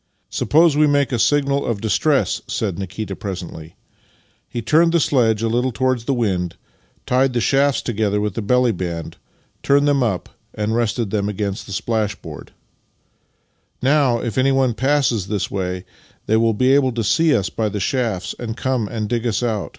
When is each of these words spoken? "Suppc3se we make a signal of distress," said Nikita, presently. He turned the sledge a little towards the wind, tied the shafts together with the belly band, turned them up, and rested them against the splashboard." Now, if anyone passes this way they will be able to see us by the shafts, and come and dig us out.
"Suppc3se 0.30 0.76
we 0.76 0.86
make 0.86 1.10
a 1.10 1.18
signal 1.18 1.64
of 1.64 1.80
distress," 1.80 2.42
said 2.46 2.78
Nikita, 2.78 3.16
presently. 3.16 3.76
He 4.46 4.60
turned 4.60 4.92
the 4.92 5.00
sledge 5.00 5.40
a 5.42 5.48
little 5.48 5.72
towards 5.72 6.04
the 6.04 6.12
wind, 6.12 6.56
tied 7.06 7.32
the 7.32 7.40
shafts 7.40 7.80
together 7.80 8.20
with 8.20 8.34
the 8.34 8.42
belly 8.42 8.72
band, 8.72 9.16
turned 9.62 9.88
them 9.88 10.02
up, 10.02 10.28
and 10.52 10.74
rested 10.76 11.08
them 11.08 11.30
against 11.30 11.64
the 11.64 11.72
splashboard." 11.72 12.52
Now, 13.82 14.18
if 14.20 14.36
anyone 14.36 14.74
passes 14.74 15.28
this 15.28 15.50
way 15.50 15.86
they 16.26 16.36
will 16.36 16.52
be 16.52 16.72
able 16.74 16.92
to 16.92 17.02
see 17.02 17.34
us 17.34 17.48
by 17.48 17.70
the 17.70 17.80
shafts, 17.80 18.34
and 18.38 18.58
come 18.58 18.86
and 18.86 19.08
dig 19.08 19.26
us 19.26 19.42
out. 19.42 19.78